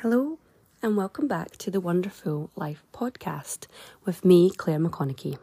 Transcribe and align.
Hello, 0.00 0.38
and 0.82 0.94
welcome 0.94 1.26
back 1.26 1.52
to 1.56 1.70
the 1.70 1.80
Wonderful 1.80 2.50
Life 2.54 2.84
podcast 2.92 3.66
with 4.04 4.26
me, 4.26 4.50
Claire 4.50 4.78
McConaughey. 4.78 5.38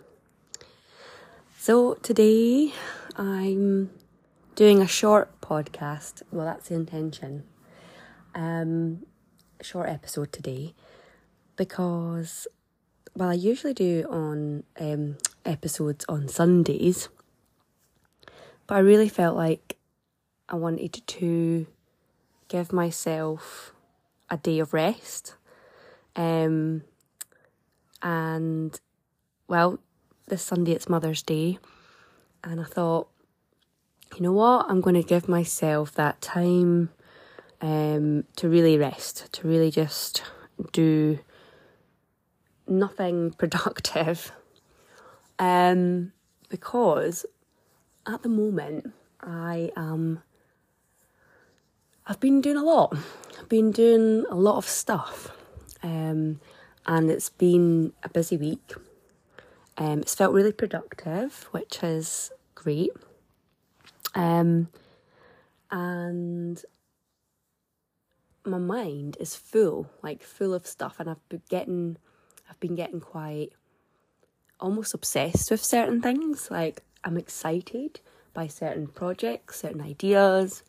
So, 1.58 1.96
today 1.96 2.72
I'm 3.16 3.90
doing 4.54 4.80
a 4.80 4.88
short 4.88 5.42
podcast. 5.42 6.22
Well, 6.32 6.46
that's 6.46 6.70
the 6.70 6.76
intention. 6.76 7.46
Um, 8.36 9.08
short 9.60 9.90
episode 9.90 10.32
today 10.32 10.76
because, 11.56 12.48
well, 13.16 13.30
I 13.30 13.34
usually 13.34 13.74
do 13.74 14.06
on 14.08 14.66
um, 14.80 15.18
episodes 15.46 16.06
on 16.08 16.28
Sundays, 16.28 17.10
but 18.68 18.76
I 18.76 18.80
really 18.80 19.10
felt 19.10 19.36
like 19.36 19.78
I 20.48 20.58
wanted 20.58 20.94
to 20.94 21.66
give 22.50 22.72
myself 22.72 23.73
a 24.30 24.38
day 24.38 24.60
of 24.60 24.74
rest. 24.74 25.36
Um, 26.16 26.84
and 28.02 28.80
well, 29.48 29.80
this 30.28 30.42
Sunday 30.42 30.72
it's 30.72 30.90
Mother's 30.90 31.22
Day, 31.22 31.60
and 32.44 32.60
I 32.60 32.66
thought, 32.66 33.10
you 34.16 34.22
know 34.22 34.34
what, 34.34 34.66
I'm 34.70 34.82
going 34.82 34.96
to 34.96 35.04
give 35.04 35.28
myself 35.28 35.94
that 35.94 36.22
time 36.22 36.90
um, 37.62 38.26
to 38.36 38.50
really 38.50 38.78
rest, 38.78 39.32
to 39.34 39.48
really 39.48 39.72
just 39.72 40.22
do 40.72 41.20
nothing 42.68 43.32
productive. 43.38 44.32
Um, 45.40 46.12
because 46.50 47.26
at 48.06 48.22
the 48.22 48.30
moment 48.30 48.94
I 49.20 49.72
am 49.76 50.22
I've 52.06 52.20
been 52.20 52.42
doing 52.42 52.58
a 52.58 52.64
lot. 52.64 52.94
I've 53.40 53.48
been 53.48 53.72
doing 53.72 54.26
a 54.30 54.36
lot 54.36 54.58
of 54.58 54.68
stuff, 54.68 55.32
um, 55.82 56.42
and 56.86 57.10
it's 57.10 57.30
been 57.30 57.94
a 58.04 58.10
busy 58.10 58.36
week. 58.36 58.74
Um, 59.78 60.00
it's 60.00 60.14
felt 60.14 60.34
really 60.34 60.52
productive, 60.52 61.48
which 61.52 61.82
is 61.82 62.30
great. 62.56 62.92
Um, 64.16 64.68
and 65.72 66.62
my 68.46 68.58
mind 68.58 69.16
is 69.22 69.38
full, 69.38 69.90
like 70.02 70.24
full 70.24 70.54
of 70.54 70.68
stuff, 70.68 71.00
and 71.00 71.10
I've 71.10 71.30
been 71.30 71.44
getting, 71.50 71.96
I've 72.50 72.60
been 72.60 72.76
getting 72.76 73.00
quite 73.00 73.54
almost 74.60 74.94
obsessed 74.94 75.50
with 75.52 75.64
certain 75.64 76.02
things. 76.02 76.52
Like 76.52 76.84
I'm 77.06 77.18
excited 77.18 78.02
by 78.34 78.48
certain 78.48 78.88
projects, 78.88 79.62
certain 79.62 79.82
ideas 79.82 80.64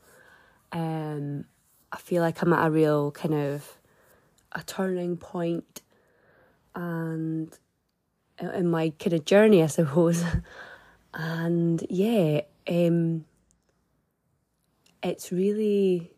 um, 0.75 1.44
I 1.92 1.97
feel 1.98 2.20
like 2.20 2.42
I'm 2.42 2.53
at 2.53 2.67
a 2.67 2.70
real 2.70 3.12
kind 3.12 3.33
of 3.33 3.78
a 4.53 4.62
turning 4.64 5.17
point 5.17 5.83
and 6.75 7.56
in 8.41 8.69
my 8.69 8.92
kind 8.98 9.12
of 9.12 9.25
journey, 9.25 9.62
I 9.62 9.69
suppose. 9.69 10.22
and 11.14 11.86
yeah, 11.89 12.41
um, 12.69 13.25
it's 15.02 15.30
really, 15.30 16.11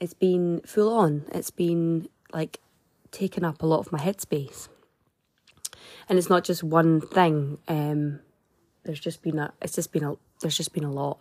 it's 0.00 0.14
been 0.14 0.60
full 0.66 0.92
on. 0.92 1.24
It's 1.32 1.50
been 1.50 2.08
like 2.32 2.58
taken 3.12 3.44
up 3.44 3.62
a 3.62 3.66
lot 3.66 3.78
of 3.78 3.92
my 3.92 4.00
headspace. 4.00 4.68
And 6.08 6.18
it's 6.18 6.28
not 6.28 6.42
just 6.42 6.64
one 6.64 7.00
thing. 7.00 7.58
Um, 7.68 8.18
there's 8.82 9.00
just 9.00 9.22
been 9.22 9.38
a, 9.38 9.52
it's 9.62 9.76
just 9.76 9.92
been 9.92 10.02
a, 10.02 10.14
there's 10.40 10.56
just 10.56 10.72
been 10.72 10.84
a 10.84 10.90
lot 10.90 11.20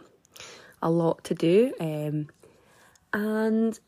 a 0.83 0.91
lot 0.91 1.23
to 1.23 1.33
do 1.33 1.73
um, 1.79 2.27
and 3.13 3.79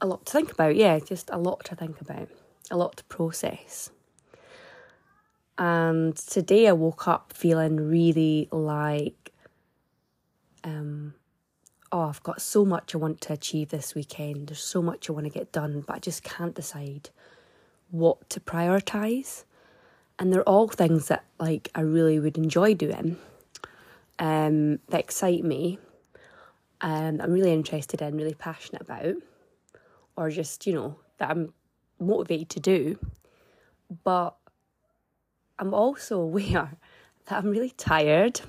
a 0.00 0.06
lot 0.06 0.24
to 0.24 0.32
think 0.32 0.52
about. 0.52 0.76
Yeah, 0.76 0.98
just 1.00 1.28
a 1.30 1.38
lot 1.38 1.64
to 1.66 1.74
think 1.74 2.00
about, 2.00 2.28
a 2.70 2.76
lot 2.76 2.96
to 2.96 3.04
process. 3.04 3.90
And 5.58 6.16
today 6.16 6.68
I 6.68 6.72
woke 6.72 7.06
up 7.08 7.32
feeling 7.34 7.76
really 7.76 8.48
like, 8.50 9.32
um, 10.62 11.14
oh, 11.90 12.02
I've 12.02 12.22
got 12.22 12.40
so 12.40 12.64
much 12.64 12.94
I 12.94 12.98
want 12.98 13.20
to 13.22 13.32
achieve 13.32 13.70
this 13.70 13.94
weekend. 13.94 14.48
There's 14.48 14.60
so 14.60 14.80
much 14.80 15.10
I 15.10 15.12
want 15.12 15.26
to 15.26 15.30
get 15.30 15.52
done, 15.52 15.84
but 15.86 15.96
I 15.96 15.98
just 15.98 16.22
can't 16.22 16.54
decide 16.54 17.10
what 17.90 18.30
to 18.30 18.40
prioritize. 18.40 19.44
And 20.18 20.32
they're 20.32 20.48
all 20.48 20.68
things 20.68 21.08
that 21.08 21.24
like 21.40 21.70
I 21.74 21.80
really 21.80 22.20
would 22.20 22.38
enjoy 22.38 22.74
doing 22.74 23.16
um, 24.18 24.78
that 24.88 25.00
excite 25.00 25.44
me, 25.44 25.78
um, 26.80 27.20
I'm 27.20 27.32
really 27.32 27.52
interested 27.52 28.02
in, 28.02 28.16
really 28.16 28.34
passionate 28.34 28.82
about, 28.82 29.14
or 30.16 30.30
just, 30.30 30.66
you 30.66 30.74
know, 30.74 30.96
that 31.18 31.30
I'm 31.30 31.52
motivated 31.98 32.50
to 32.50 32.60
do. 32.60 32.98
But 34.04 34.36
I'm 35.58 35.74
also 35.74 36.20
aware 36.20 36.76
that 37.26 37.38
I'm 37.38 37.50
really 37.50 37.70
tired. 37.70 38.40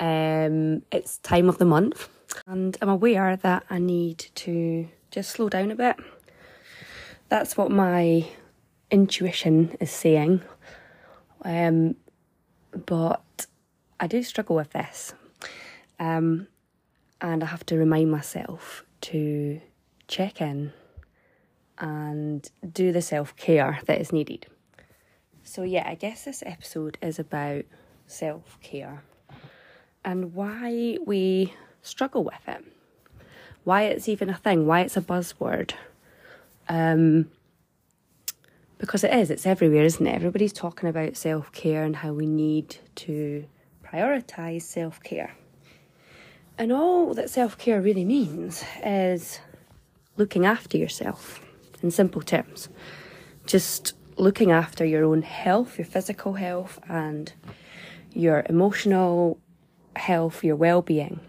Um, 0.00 0.82
it's 0.90 1.18
time 1.18 1.48
of 1.48 1.58
the 1.58 1.64
month, 1.64 2.08
and 2.46 2.76
I'm 2.82 2.88
aware 2.88 3.36
that 3.36 3.64
I 3.70 3.78
need 3.78 4.18
to 4.34 4.88
just 5.10 5.30
slow 5.30 5.48
down 5.48 5.70
a 5.70 5.76
bit. 5.76 5.96
That's 7.28 7.56
what 7.56 7.70
my 7.70 8.28
intuition 8.90 9.76
is 9.80 9.90
saying. 9.90 10.42
Um, 11.42 11.96
but 12.86 13.23
I 14.00 14.06
do 14.06 14.22
struggle 14.22 14.56
with 14.56 14.70
this. 14.70 15.14
Um, 15.98 16.48
and 17.20 17.42
I 17.42 17.46
have 17.46 17.64
to 17.66 17.76
remind 17.76 18.10
myself 18.10 18.84
to 19.02 19.60
check 20.08 20.40
in 20.40 20.72
and 21.78 22.48
do 22.72 22.92
the 22.92 23.02
self 23.02 23.36
care 23.36 23.80
that 23.86 24.00
is 24.00 24.12
needed. 24.12 24.46
So, 25.42 25.62
yeah, 25.62 25.88
I 25.88 25.94
guess 25.94 26.24
this 26.24 26.42
episode 26.46 26.98
is 27.02 27.18
about 27.18 27.64
self 28.06 28.58
care 28.60 29.02
and 30.04 30.34
why 30.34 30.98
we 31.06 31.54
struggle 31.82 32.24
with 32.24 32.46
it, 32.46 32.64
why 33.64 33.84
it's 33.84 34.08
even 34.08 34.28
a 34.28 34.36
thing, 34.36 34.66
why 34.66 34.80
it's 34.80 34.96
a 34.96 35.02
buzzword. 35.02 35.72
Um, 36.68 37.30
because 38.78 39.04
it 39.04 39.14
is, 39.14 39.30
it's 39.30 39.46
everywhere, 39.46 39.84
isn't 39.84 40.06
it? 40.06 40.14
Everybody's 40.14 40.52
talking 40.52 40.88
about 40.88 41.16
self 41.16 41.52
care 41.52 41.84
and 41.84 41.96
how 41.96 42.12
we 42.12 42.26
need 42.26 42.76
to 42.96 43.46
prioritise 43.94 44.62
self 44.62 45.00
care. 45.02 45.34
And 46.58 46.72
all 46.72 47.14
that 47.14 47.30
self 47.30 47.58
care 47.58 47.80
really 47.80 48.04
means 48.04 48.64
is 48.84 49.40
looking 50.16 50.46
after 50.46 50.76
yourself 50.76 51.40
in 51.82 51.90
simple 51.90 52.22
terms. 52.22 52.68
Just 53.46 53.94
looking 54.16 54.50
after 54.50 54.84
your 54.84 55.04
own 55.04 55.22
health, 55.22 55.78
your 55.78 55.84
physical 55.84 56.34
health, 56.34 56.78
and 56.88 57.32
your 58.12 58.44
emotional 58.48 59.38
health, 59.96 60.44
your 60.44 60.56
well 60.56 60.82
being. 60.82 61.20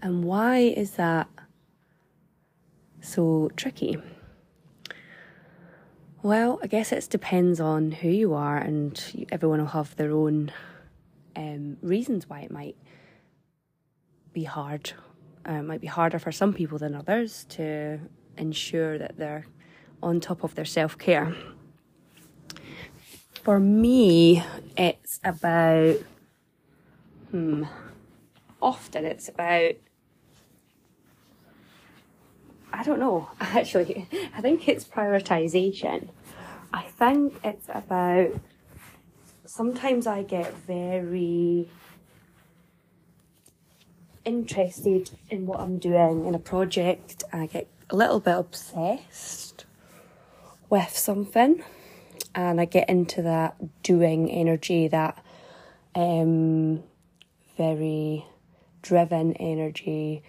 And 0.00 0.24
why 0.24 0.58
is 0.58 0.92
that 0.92 1.28
so 3.00 3.50
tricky? 3.56 3.96
Well, 6.24 6.60
I 6.62 6.68
guess 6.68 6.92
it 6.92 7.08
depends 7.10 7.60
on 7.60 7.92
who 7.92 8.08
you 8.08 8.34
are, 8.34 8.56
and 8.56 9.26
everyone 9.32 9.60
will 9.60 9.66
have 9.66 9.96
their 9.96 10.12
own 10.12 10.52
um, 11.36 11.76
reasons 11.82 12.28
why 12.28 12.40
it 12.40 12.50
might 12.50 12.76
be 14.32 14.44
hard. 14.44 14.92
Uh, 15.44 15.62
might 15.62 15.80
be 15.80 15.88
harder 15.88 16.18
for 16.18 16.30
some 16.30 16.52
people 16.52 16.78
than 16.78 16.94
others 16.94 17.44
to 17.48 17.98
ensure 18.36 18.96
that 18.96 19.16
they're 19.16 19.46
on 20.02 20.20
top 20.20 20.44
of 20.44 20.54
their 20.54 20.64
self 20.64 20.96
care. 20.98 21.34
For 23.42 23.58
me, 23.58 24.44
it's 24.76 25.18
about, 25.24 25.96
hmm, 27.30 27.64
often 28.60 29.04
it's 29.04 29.28
about, 29.28 29.72
I 32.72 32.84
don't 32.84 33.00
know, 33.00 33.28
actually, 33.40 34.08
I 34.34 34.40
think 34.40 34.68
it's 34.68 34.84
prioritization. 34.84 36.08
I 36.72 36.82
think 36.82 37.34
it's 37.42 37.68
about 37.68 38.30
sometimes 39.52 40.06
I 40.06 40.22
get 40.22 40.54
very 40.66 41.68
interested 44.24 45.10
in 45.28 45.44
what 45.44 45.60
I'm 45.60 45.76
doing 45.76 46.24
in 46.24 46.34
a 46.34 46.38
project. 46.38 47.22
I 47.34 47.44
get 47.46 47.68
a 47.90 47.96
little 47.96 48.18
bit 48.18 48.34
obsessed 48.34 49.66
with 50.70 50.96
something 50.96 51.62
and 52.34 52.62
I 52.62 52.64
get 52.64 52.88
into 52.88 53.20
that 53.22 53.82
doing 53.82 54.30
energy, 54.30 54.88
that 54.88 55.22
um, 55.94 56.82
very 57.58 58.24
driven 58.80 59.34
energy, 59.34 60.22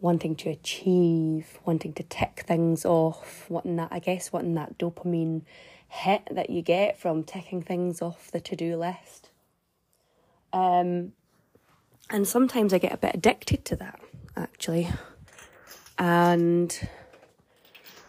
wanting 0.00 0.36
to 0.36 0.50
achieve, 0.50 1.58
wanting 1.64 1.92
to 1.94 2.02
tick 2.04 2.44
things 2.46 2.84
off, 2.84 3.46
wanting 3.48 3.76
that, 3.76 3.88
I 3.90 3.98
guess, 3.98 4.32
wanting 4.32 4.54
that 4.54 4.78
dopamine 4.78 5.42
hit 5.88 6.22
that 6.30 6.50
you 6.50 6.62
get 6.62 6.98
from 6.98 7.24
ticking 7.24 7.62
things 7.62 8.02
off 8.02 8.30
the 8.30 8.40
to 8.40 8.56
do 8.56 8.76
list. 8.76 9.30
Um, 10.52 11.12
and 12.10 12.26
sometimes 12.26 12.72
I 12.72 12.78
get 12.78 12.92
a 12.92 12.98
bit 12.98 13.14
addicted 13.14 13.64
to 13.66 13.76
that, 13.76 14.00
actually. 14.36 14.88
And 15.98 16.88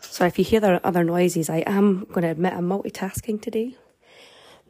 so 0.01 0.25
if 0.25 0.37
you 0.37 0.45
hear 0.45 0.59
the 0.59 0.85
other 0.85 1.03
noises, 1.03 1.49
I 1.49 1.59
am 1.59 2.05
going 2.05 2.21
to 2.21 2.29
admit 2.29 2.53
I'm 2.53 2.69
multitasking 2.69 3.41
today. 3.41 3.75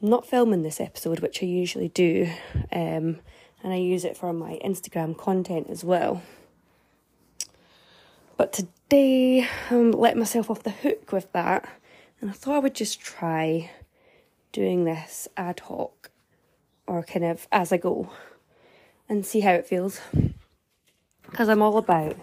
I'm 0.02 0.10
not 0.10 0.26
filming 0.26 0.64
this 0.64 0.80
episode, 0.80 1.20
which 1.20 1.44
I 1.44 1.46
usually 1.46 1.90
do, 1.90 2.30
um, 2.72 3.20
and 3.62 3.74
I 3.74 3.76
use 3.76 4.06
it 4.06 4.16
for 4.16 4.32
my 4.32 4.60
Instagram 4.64 5.18
content 5.18 5.68
as 5.70 5.84
well. 5.84 6.24
But 8.40 8.54
today 8.54 9.46
I'm 9.70 9.92
letting 9.92 10.20
myself 10.20 10.50
off 10.50 10.64
the 10.64 10.70
hook 10.70 11.12
with 11.12 11.30
that, 11.34 11.68
and 12.22 12.30
I 12.30 12.34
thought 12.34 12.56
I 12.56 12.60
would 12.60 12.74
just 12.74 13.02
try 13.02 13.70
doing 14.54 14.86
this 14.86 15.28
ad 15.36 15.60
hoc 15.60 16.10
or 16.88 17.04
kind 17.04 17.26
of 17.26 17.50
as 17.52 17.74
I 17.74 17.78
go 17.78 18.10
and 19.10 19.26
see 19.26 19.42
how 19.42 19.52
it 19.52 19.68
feels. 19.68 20.00
Because 21.24 21.50
I'm 21.50 21.62
all 21.62 21.78
about 21.78 22.16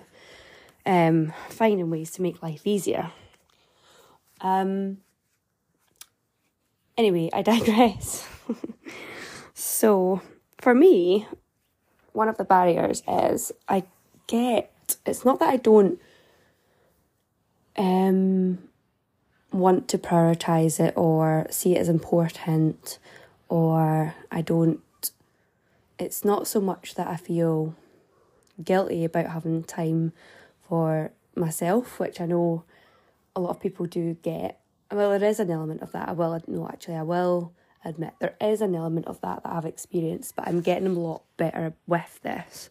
um, 0.86 1.34
finding 1.50 1.90
ways 1.90 2.12
to 2.12 2.22
make 2.22 2.42
life 2.42 2.66
easier. 2.66 3.12
Um, 4.40 4.96
anyway, 6.96 7.28
I 7.30 7.42
digress. 7.42 8.26
so, 9.52 10.22
for 10.56 10.74
me, 10.74 11.26
one 12.14 12.30
of 12.30 12.38
the 12.38 12.44
barriers 12.44 13.02
is 13.06 13.52
I 13.68 13.84
get 14.26 14.72
it's 15.04 15.24
not 15.24 15.38
that 15.40 15.48
I 15.48 15.56
don't 15.56 16.00
um 17.78 18.58
want 19.52 19.88
to 19.88 19.98
prioritize 19.98 20.80
it 20.80 20.92
or 20.96 21.46
see 21.50 21.76
it 21.76 21.78
as 21.78 21.88
important 21.88 22.98
or 23.48 24.14
I 24.30 24.42
don't 24.42 24.80
it's 25.98 26.24
not 26.24 26.46
so 26.46 26.60
much 26.60 26.94
that 26.94 27.06
I 27.06 27.16
feel 27.16 27.74
guilty 28.62 29.04
about 29.04 29.26
having 29.26 29.62
time 29.62 30.12
for 30.68 31.10
myself, 31.34 31.98
which 31.98 32.20
I 32.20 32.26
know 32.26 32.64
a 33.34 33.40
lot 33.40 33.50
of 33.50 33.60
people 33.60 33.86
do 33.86 34.14
get. 34.22 34.60
Well, 34.90 35.18
there 35.18 35.28
is 35.28 35.40
an 35.40 35.50
element 35.50 35.82
of 35.82 35.92
that. 35.92 36.08
I 36.08 36.12
will, 36.12 36.40
no, 36.46 36.68
actually, 36.68 36.96
I 36.96 37.02
will 37.02 37.52
admit 37.84 38.14
there 38.20 38.36
is 38.40 38.60
an 38.60 38.74
element 38.74 39.06
of 39.06 39.20
that 39.20 39.42
that 39.42 39.52
I've 39.52 39.64
experienced, 39.64 40.36
but 40.36 40.48
I'm 40.48 40.60
getting 40.60 40.86
a 40.86 40.92
lot 40.92 41.22
better 41.36 41.74
with 41.86 42.20
this. 42.22 42.70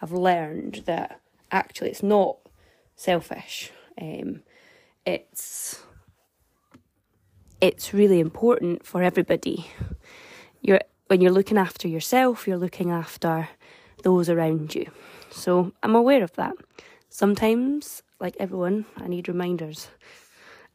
I've 0.00 0.12
learned 0.12 0.82
that 0.86 1.20
actually 1.50 1.90
it's 1.90 2.02
not 2.02 2.38
selfish. 2.94 3.70
Um, 4.00 4.42
it's 5.04 5.82
it's 7.60 7.94
really 7.94 8.20
important 8.20 8.84
for 8.84 9.02
everybody. 9.02 9.70
You're 10.60 10.80
when 11.06 11.20
you're 11.20 11.32
looking 11.32 11.58
after 11.58 11.88
yourself, 11.88 12.46
you're 12.46 12.56
looking 12.56 12.90
after 12.90 13.48
those 14.02 14.28
around 14.28 14.74
you. 14.74 14.90
So 15.30 15.72
I'm 15.82 15.94
aware 15.94 16.22
of 16.22 16.32
that. 16.34 16.54
Sometimes, 17.08 18.02
like 18.20 18.36
everyone, 18.38 18.86
I 18.96 19.06
need 19.06 19.28
reminders. 19.28 19.88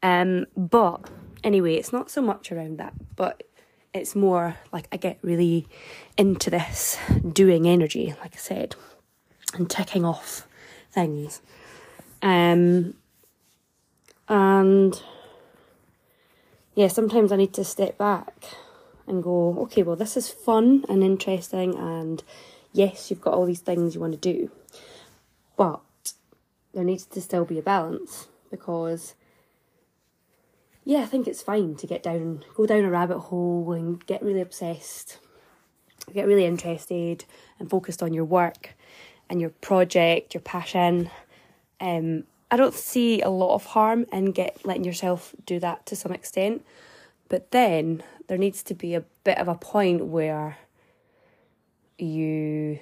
Um, 0.02 0.46
but 0.56 1.08
anyway, 1.44 1.74
it's 1.74 1.92
not 1.92 2.10
so 2.10 2.22
much 2.22 2.50
around 2.50 2.78
that, 2.78 2.94
but 3.14 3.42
it's 3.94 4.16
more 4.16 4.56
like 4.72 4.88
I 4.90 4.96
get 4.96 5.18
really 5.22 5.68
into 6.16 6.50
this 6.50 6.98
doing 7.32 7.68
energy, 7.68 8.14
like 8.20 8.34
I 8.34 8.38
said, 8.38 8.74
and 9.54 9.70
ticking 9.70 10.04
off 10.04 10.48
things. 10.90 11.42
Um, 12.22 12.94
and 14.32 15.02
yeah, 16.74 16.88
sometimes 16.88 17.32
I 17.32 17.36
need 17.36 17.52
to 17.52 17.64
step 17.64 17.98
back 17.98 18.32
and 19.06 19.22
go, 19.22 19.58
okay, 19.64 19.82
well, 19.82 19.94
this 19.94 20.16
is 20.16 20.30
fun 20.30 20.86
and 20.88 21.04
interesting, 21.04 21.76
and 21.76 22.24
yes, 22.72 23.10
you've 23.10 23.20
got 23.20 23.34
all 23.34 23.44
these 23.44 23.60
things 23.60 23.94
you 23.94 24.00
want 24.00 24.14
to 24.14 24.18
do, 24.18 24.50
but 25.58 25.82
there 26.72 26.82
needs 26.82 27.04
to 27.04 27.20
still 27.20 27.44
be 27.44 27.58
a 27.58 27.62
balance 27.62 28.28
because, 28.50 29.14
yeah, 30.82 31.00
I 31.00 31.06
think 31.06 31.28
it's 31.28 31.42
fine 31.42 31.74
to 31.74 31.86
get 31.86 32.02
down, 32.02 32.42
go 32.54 32.64
down 32.64 32.84
a 32.84 32.90
rabbit 32.90 33.18
hole 33.18 33.72
and 33.72 34.04
get 34.06 34.22
really 34.22 34.40
obsessed, 34.40 35.18
get 36.14 36.26
really 36.26 36.46
interested 36.46 37.26
and 37.58 37.68
focused 37.68 38.02
on 38.02 38.14
your 38.14 38.24
work 38.24 38.70
and 39.28 39.42
your 39.42 39.50
project, 39.50 40.32
your 40.32 40.40
passion. 40.40 41.10
Um, 41.82 42.24
I 42.52 42.56
don't 42.56 42.74
see 42.74 43.22
a 43.22 43.30
lot 43.30 43.54
of 43.54 43.64
harm 43.64 44.04
in 44.12 44.26
get 44.32 44.66
letting 44.66 44.84
yourself 44.84 45.34
do 45.46 45.58
that 45.60 45.86
to 45.86 45.96
some 45.96 46.12
extent, 46.12 46.62
but 47.30 47.50
then 47.50 48.02
there 48.28 48.36
needs 48.36 48.62
to 48.64 48.74
be 48.74 48.94
a 48.94 49.04
bit 49.24 49.38
of 49.38 49.48
a 49.48 49.54
point 49.54 50.04
where 50.04 50.58
you 51.98 52.78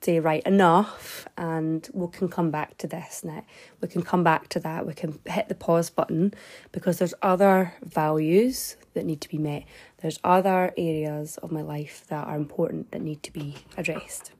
say 0.00 0.20
right 0.20 0.42
enough 0.44 1.28
and 1.36 1.86
we 1.92 2.08
can 2.08 2.28
come 2.28 2.50
back 2.50 2.78
to 2.78 2.86
this 2.86 3.22
now 3.22 3.44
we 3.82 3.88
can 3.88 4.02
come 4.02 4.24
back 4.24 4.48
to 4.48 4.60
that. 4.60 4.86
We 4.86 4.94
can 4.94 5.18
hit 5.26 5.48
the 5.48 5.54
pause 5.54 5.90
button 5.90 6.32
because 6.72 6.98
there's 6.98 7.12
other 7.20 7.74
values 7.82 8.76
that 8.94 9.04
need 9.04 9.20
to 9.20 9.28
be 9.28 9.36
met. 9.36 9.64
There's 9.98 10.18
other 10.24 10.72
areas 10.78 11.36
of 11.38 11.52
my 11.52 11.60
life 11.60 12.04
that 12.08 12.26
are 12.26 12.36
important 12.36 12.92
that 12.92 13.02
need 13.02 13.22
to 13.24 13.32
be 13.32 13.56
addressed 13.76 14.32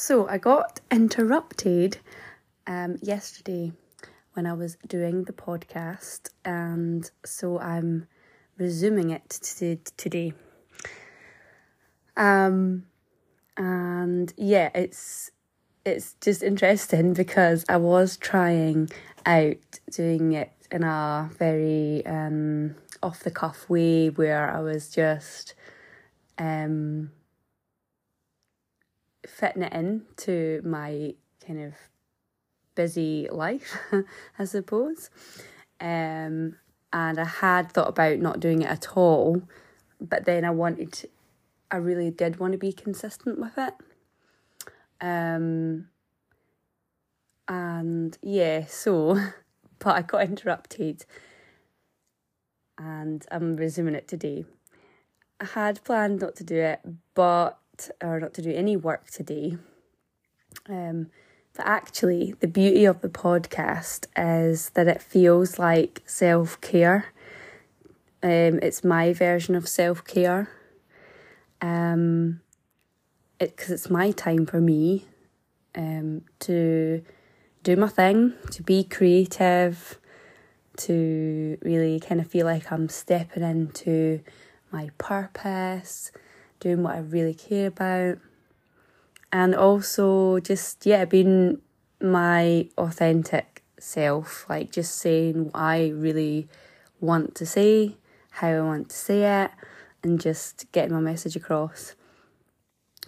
so 0.00 0.26
i 0.28 0.38
got 0.38 0.80
interrupted 0.90 1.98
um, 2.66 2.96
yesterday 3.02 3.72
when 4.34 4.46
I 4.46 4.52
was 4.52 4.76
doing 4.86 5.24
the 5.24 5.32
podcast, 5.32 6.30
and 6.44 7.10
so 7.24 7.58
I'm 7.58 8.06
resuming 8.56 9.10
it 9.10 9.28
today. 9.96 10.32
Um, 12.16 12.86
and 13.56 14.32
yeah, 14.36 14.70
it's 14.74 15.30
it's 15.84 16.14
just 16.20 16.42
interesting 16.42 17.12
because 17.22 17.64
I 17.68 17.78
was 17.78 18.16
trying 18.16 18.90
out 19.26 19.80
doing 19.90 20.32
it 20.32 20.52
in 20.70 20.84
a 20.84 21.28
very 21.36 22.06
um, 22.06 22.76
off 23.02 23.20
the 23.20 23.30
cuff 23.30 23.68
way 23.68 24.10
where 24.10 24.50
I 24.50 24.60
was 24.60 24.90
just 24.90 25.54
um, 26.38 27.10
fitting 29.30 29.62
it 29.62 29.72
in 29.72 30.02
to 30.18 30.60
my 30.64 31.14
kind 31.46 31.64
of 31.64 31.74
busy 32.74 33.28
life, 33.30 33.76
I 34.38 34.44
suppose. 34.44 35.10
Um, 35.80 36.56
and 36.92 37.18
I 37.18 37.24
had 37.24 37.72
thought 37.72 37.88
about 37.88 38.18
not 38.18 38.40
doing 38.40 38.62
it 38.62 38.68
at 38.68 38.96
all, 38.96 39.42
but 40.00 40.24
then 40.24 40.44
I 40.44 40.50
wanted, 40.50 41.08
I 41.70 41.76
really 41.76 42.10
did 42.10 42.38
want 42.38 42.52
to 42.52 42.58
be 42.58 42.72
consistent 42.72 43.38
with 43.38 43.56
it. 43.56 43.74
Um, 45.00 45.88
and 47.48 48.18
yeah, 48.22 48.66
so, 48.66 49.18
but 49.78 49.96
I 49.96 50.02
got 50.02 50.24
interrupted 50.24 51.04
and 52.78 53.26
I'm 53.30 53.56
resuming 53.56 53.94
it 53.94 54.08
today. 54.08 54.44
I 55.38 55.44
had 55.44 55.84
planned 55.84 56.20
not 56.20 56.36
to 56.36 56.44
do 56.44 56.56
it, 56.56 56.80
but, 57.14 57.59
or 58.02 58.20
not 58.20 58.34
to 58.34 58.42
do 58.42 58.52
any 58.52 58.76
work 58.76 59.10
today. 59.10 59.56
Um, 60.68 61.08
but 61.56 61.66
actually, 61.66 62.34
the 62.40 62.46
beauty 62.48 62.84
of 62.84 63.00
the 63.00 63.08
podcast 63.08 64.06
is 64.16 64.70
that 64.70 64.88
it 64.88 65.02
feels 65.02 65.58
like 65.58 66.02
self 66.06 66.60
care. 66.60 67.06
Um, 68.22 68.58
it's 68.62 68.84
my 68.84 69.12
version 69.12 69.54
of 69.54 69.68
self 69.68 70.04
care. 70.04 70.48
Um, 71.60 72.40
it 73.38 73.56
because 73.56 73.70
it's 73.70 73.90
my 73.90 74.10
time 74.12 74.46
for 74.46 74.60
me, 74.60 75.06
um, 75.74 76.22
to 76.40 77.02
do 77.62 77.76
my 77.76 77.88
thing, 77.88 78.34
to 78.52 78.62
be 78.62 78.84
creative, 78.84 79.98
to 80.78 81.58
really 81.62 82.00
kind 82.00 82.20
of 82.20 82.26
feel 82.26 82.46
like 82.46 82.70
I'm 82.70 82.88
stepping 82.88 83.42
into 83.42 84.20
my 84.70 84.90
purpose, 84.98 86.12
doing 86.60 86.82
what 86.82 86.94
I 86.94 86.98
really 87.00 87.34
care 87.34 87.68
about. 87.68 88.18
And 89.32 89.54
also 89.54 90.40
just 90.40 90.86
yeah 90.86 91.04
being 91.04 91.60
my 92.00 92.68
authentic 92.78 93.62
self 93.78 94.44
like 94.48 94.70
just 94.70 94.96
saying 94.96 95.44
what 95.44 95.56
i 95.56 95.88
really 95.88 96.46
want 97.00 97.34
to 97.34 97.46
say 97.46 97.96
how 98.30 98.48
i 98.48 98.60
want 98.60 98.90
to 98.90 98.96
say 98.96 99.42
it 99.42 99.50
and 100.02 100.20
just 100.20 100.70
getting 100.72 100.94
my 100.94 101.00
message 101.00 101.36
across. 101.36 101.94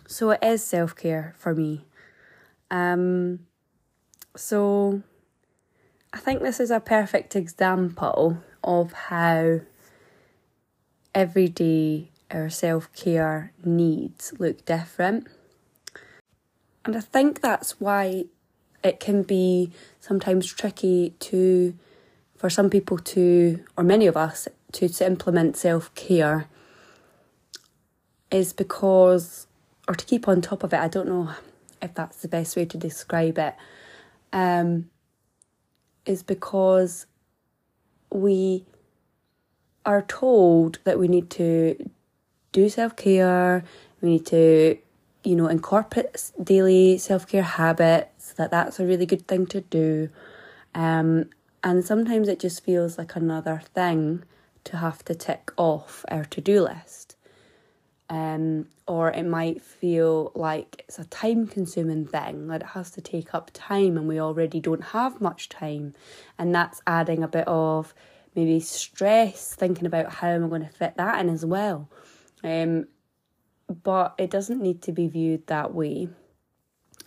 So 0.07 0.31
it 0.31 0.41
is 0.43 0.63
self-care 0.63 1.35
for 1.39 1.55
me. 1.55 1.87
Um 2.71 3.41
so 4.35 5.03
i 6.13 6.19
think 6.19 6.41
this 6.41 6.59
is 6.61 6.71
a 6.71 6.81
perfect 6.81 7.37
example 7.37 8.39
of 8.65 8.93
how 8.93 9.61
every 11.15 11.49
our 12.33 12.49
self-care 12.51 13.53
needs 13.65 14.33
look 14.39 14.65
different. 14.65 15.27
And 16.85 16.97
I 16.97 17.01
think 17.01 17.41
that's 17.41 17.81
why 17.81 18.25
it 18.83 18.99
can 18.99 19.23
be 19.23 19.71
sometimes 20.01 20.53
tricky 20.53 21.15
to, 21.21 21.77
for 22.37 22.51
some 22.51 22.71
people 22.71 22.99
to, 22.99 23.65
or 23.77 23.85
many 23.85 24.07
of 24.07 24.17
us, 24.17 24.49
to, 24.73 24.89
to 24.89 25.07
implement 25.07 25.57
self 25.57 25.95
care 25.95 26.47
is 28.31 28.53
because, 28.53 29.47
or 29.87 29.95
to 29.95 30.05
keep 30.05 30.27
on 30.27 30.41
top 30.41 30.65
of 30.65 30.73
it, 30.73 30.81
I 30.81 30.89
don't 30.89 31.09
know 31.09 31.31
if 31.81 31.95
that's 31.95 32.23
the 32.23 32.29
best 32.29 32.57
way 32.57 32.65
to 32.65 32.79
describe 32.79 33.39
it, 33.39 33.55
um, 34.33 34.89
is 36.07 36.23
because 36.23 37.07
we 38.11 38.65
are 39.85 40.03
told 40.03 40.79
that 40.85 40.99
we 40.99 41.09
need 41.09 41.29
to 41.31 41.91
do 42.53 42.69
self 42.69 42.97
care, 42.97 43.65
we 44.01 44.11
need 44.11 44.27
to, 44.27 44.79
you 45.25 45.35
know, 45.35 45.49
incorporate 45.49 46.31
daily 46.43 46.99
self 46.99 47.27
care 47.27 47.43
habits, 47.43 48.33
that 48.35 48.51
that's 48.51 48.79
a 48.79 48.87
really 48.87 49.07
good 49.07 49.27
thing 49.27 49.47
to 49.47 49.61
do. 49.63 50.11
Um, 50.75 51.31
and 51.65 51.85
sometimes 51.85 52.29
it 52.29 52.41
just 52.41 52.65
feels 52.65 52.99
like 52.99 53.17
another 53.17 53.63
thing 53.75 54.25
to 54.65 54.77
have 54.77 55.05
to 55.05 55.15
tick 55.15 55.51
off 55.57 56.05
our 56.09 56.25
to 56.27 56.41
do 56.41 56.63
list. 56.63 57.17
Um, 58.11 58.67
or 58.87 59.11
it 59.11 59.25
might 59.25 59.63
feel 59.63 60.33
like 60.35 60.85
it's 60.87 60.99
a 60.99 61.05
time 61.05 61.47
consuming 61.47 62.07
thing, 62.07 62.49
that 62.49 62.61
it 62.61 62.67
has 62.69 62.91
to 62.93 63.01
take 63.01 63.35
up 63.35 63.51
time 63.55 63.97
and 63.97 64.07
we 64.07 64.21
already 64.21 64.61
don't 64.61 64.85
have 64.85 65.21
much 65.21 65.49
time. 65.49 65.95
And 66.39 66.55
that's 66.55 66.83
adding 66.87 67.23
a 67.23 67.29
bit 67.29 67.49
of 67.49 67.95
maybe 68.35 68.61
stress 68.61 69.55
thinking 69.55 69.87
about 69.87 70.13
how 70.13 70.29
am 70.29 70.45
I 70.45 70.49
going 70.49 70.67
to 70.67 70.69
fit 70.69 70.97
that 70.97 71.21
in 71.21 71.31
as 71.31 71.45
well. 71.45 71.89
Um, 72.43 72.87
but 73.83 74.15
it 74.19 74.31
doesn't 74.31 74.61
need 74.61 74.83
to 74.83 74.93
be 74.93 75.09
viewed 75.09 75.47
that 75.47 75.73
way. 75.73 76.09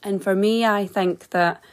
And 0.04 0.24
for 0.24 0.36
me, 0.36 0.66
I 0.66 0.86
think 0.86 1.30
that 1.32 1.64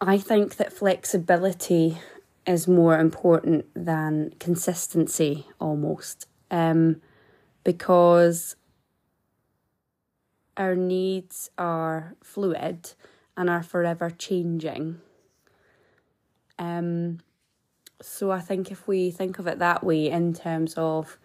I 0.00 0.16
think 0.16 0.56
that 0.56 0.72
flexibility 0.72 1.98
is 2.46 2.66
more 2.66 2.98
important 2.98 3.66
than 3.74 4.32
consistency 4.38 5.46
almost. 5.60 6.26
Um, 6.50 7.02
because 7.64 8.56
our 10.56 10.74
needs 10.74 11.50
are 11.58 12.14
fluid 12.22 12.92
and 13.36 13.50
are 13.50 13.62
forever 13.62 14.10
changing. 14.10 15.00
Um, 16.58 17.20
so 18.00 18.30
I 18.30 18.40
think 18.40 18.70
if 18.70 18.88
we 18.88 19.10
think 19.10 19.38
of 19.38 19.46
it 19.46 19.58
that 19.58 19.84
way 19.84 20.10
in 20.10 20.32
terms 20.32 20.74
of 20.76 21.18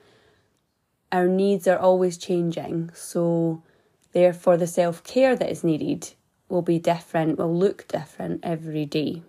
our 1.11 1.27
needs 1.27 1.67
are 1.67 1.77
always 1.77 2.17
changing, 2.17 2.91
so 2.93 3.63
therefore 4.11 4.57
the 4.57 4.67
self 4.67 5.03
care 5.03 5.35
that 5.35 5.49
is 5.49 5.63
needed 5.63 6.13
will 6.49 6.61
be 6.61 6.79
different, 6.79 7.37
will 7.37 7.55
look 7.55 7.87
different 7.87 8.41
every 8.43 8.85
day. 8.85 9.23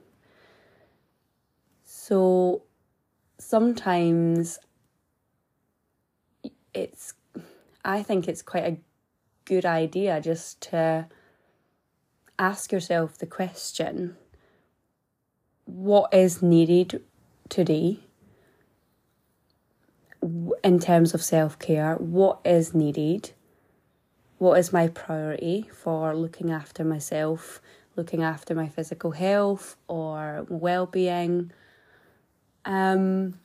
So 1.85 2.63
sometimes 3.39 4.59
it's, 6.75 7.15
I 7.85 8.03
think 8.03 8.29
it's 8.29 8.43
quite 8.43 8.65
a 8.65 8.77
good 9.45 9.65
idea 9.65 10.21
just 10.21 10.61
to 10.61 11.07
ask 12.39 12.73
yourself 12.73 13.17
the 13.17 13.27
question 13.27 14.17
what 15.65 16.13
is 16.13 16.43
needed 16.43 17.03
today 17.49 18.01
in 20.63 20.79
terms 20.79 21.15
of 21.15 21.23
self 21.23 21.59
care? 21.59 21.95
What 21.95 22.41
is 22.45 22.75
needed? 22.75 23.33
What 24.39 24.59
is 24.59 24.73
my 24.73 24.89
priority 24.89 25.71
for 25.73 26.15
looking 26.15 26.51
after 26.51 26.85
myself, 26.85 27.61
looking 27.97 28.23
after 28.23 28.55
my 28.55 28.69
physical 28.69 29.13
health 29.13 29.77
or 29.89 30.47
well 30.49 30.87
being? 30.87 31.53
Um, 32.65 33.39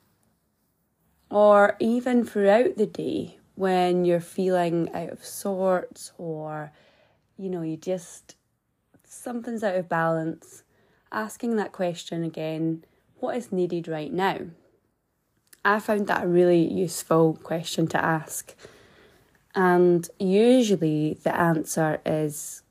or 1.30 1.76
even 1.80 2.24
throughout 2.24 2.76
the 2.76 2.86
day 2.86 3.38
when 3.54 4.04
you're 4.04 4.20
feeling 4.20 4.92
out 4.92 5.10
of 5.10 5.24
sorts 5.24 6.12
or 6.18 6.72
you 7.38 7.48
know 7.48 7.62
you 7.62 7.76
just 7.76 8.36
something's 9.04 9.64
out 9.64 9.76
of 9.76 9.88
balance 9.88 10.62
asking 11.10 11.56
that 11.56 11.72
question 11.72 12.22
again 12.22 12.84
what 13.22 13.36
is 13.36 13.52
needed 13.52 13.86
right 13.86 14.12
now? 14.12 14.38
I 15.64 15.78
found 15.78 16.08
that 16.08 16.24
a 16.24 16.26
really 16.26 16.60
useful 16.60 17.38
question 17.42 17.86
to 17.88 18.04
ask. 18.04 18.54
And 19.54 20.08
usually 20.18 21.18
the 21.22 21.34
answer 21.34 22.00
is 22.04 22.62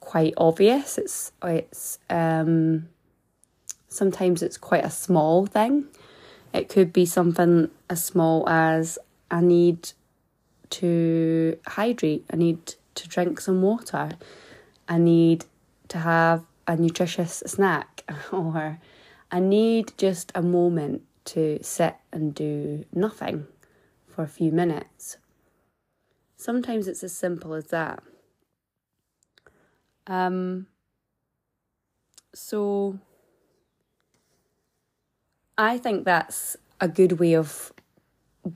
quite 0.00 0.32
obvious. 0.38 0.96
It's 0.96 1.32
it's 1.42 1.98
um 2.08 2.88
sometimes 3.88 4.42
it's 4.42 4.56
quite 4.56 4.84
a 4.84 4.90
small 4.90 5.44
thing. 5.44 5.84
It 6.54 6.70
could 6.70 6.92
be 6.92 7.04
something 7.04 7.70
as 7.88 8.02
small 8.04 8.48
as 8.48 8.98
i 9.30 9.40
need 9.40 9.90
to 10.70 11.58
hydrate. 11.66 12.24
I 12.32 12.36
need 12.36 12.74
to 12.94 13.08
drink 13.08 13.40
some 13.40 13.60
water. 13.60 14.12
I 14.88 14.96
need 14.96 15.44
to 15.88 15.98
have 15.98 16.44
a 16.66 16.76
nutritious 16.76 17.42
snack. 17.46 18.04
Or 18.32 18.78
I 19.34 19.40
need 19.40 19.94
just 19.96 20.30
a 20.34 20.42
moment 20.42 21.02
to 21.24 21.58
sit 21.62 21.96
and 22.12 22.34
do 22.34 22.84
nothing 22.92 23.46
for 24.06 24.22
a 24.22 24.28
few 24.28 24.52
minutes. 24.52 25.16
Sometimes 26.36 26.86
it's 26.86 27.02
as 27.02 27.16
simple 27.16 27.54
as 27.54 27.68
that. 27.68 28.02
Um, 30.06 30.66
so 32.34 32.98
I 35.56 35.78
think 35.78 36.04
that's 36.04 36.58
a 36.78 36.88
good 36.88 37.18
way 37.18 37.34
of 37.34 37.72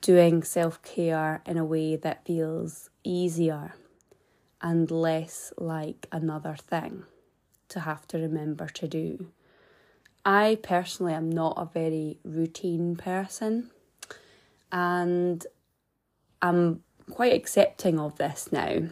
doing 0.00 0.42
self 0.42 0.82
care 0.82 1.42
in 1.46 1.56
a 1.56 1.64
way 1.64 1.96
that 1.96 2.26
feels 2.26 2.90
easier 3.02 3.74
and 4.60 4.90
less 4.90 5.54
like 5.56 6.06
another 6.12 6.56
thing 6.56 7.04
to 7.68 7.80
have 7.80 8.06
to 8.08 8.18
remember 8.18 8.66
to 8.66 8.86
do. 8.86 9.30
I 10.26 10.58
personally 10.60 11.14
am 11.14 11.30
not 11.30 11.54
a 11.56 11.66
very 11.72 12.18
routine 12.24 12.96
person 12.96 13.70
and 14.72 15.46
I'm 16.42 16.82
quite 17.08 17.32
accepting 17.32 18.00
of 18.00 18.18
this 18.18 18.50
now. 18.50 18.88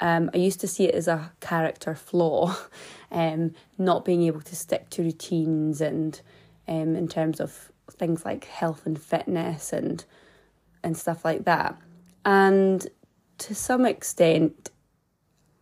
Um, 0.00 0.28
I 0.34 0.36
used 0.36 0.60
to 0.60 0.68
see 0.68 0.84
it 0.84 0.94
as 0.94 1.08
a 1.08 1.32
character 1.40 1.94
flaw, 1.94 2.54
um, 3.10 3.54
not 3.78 4.04
being 4.04 4.22
able 4.24 4.42
to 4.42 4.54
stick 4.54 4.90
to 4.90 5.02
routines 5.02 5.80
and 5.80 6.20
um, 6.68 6.94
in 6.94 7.08
terms 7.08 7.40
of 7.40 7.72
things 7.90 8.26
like 8.26 8.44
health 8.44 8.84
and 8.84 9.00
fitness 9.00 9.72
and 9.72 10.04
and 10.82 10.94
stuff 10.94 11.24
like 11.24 11.46
that. 11.46 11.80
And 12.26 12.86
to 13.38 13.54
some 13.54 13.86
extent, 13.86 14.70